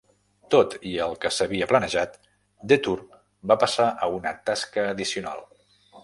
Tot 0.53 0.71
i 0.91 0.91
el 1.07 1.11
que 1.25 1.31
s'havia 1.33 1.67
planejat, 1.71 2.15
Detour 2.71 3.03
va 3.51 3.57
passar 3.65 3.87
a 4.07 4.09
una 4.15 4.31
tasca 4.49 4.87
addicional. 4.95 5.45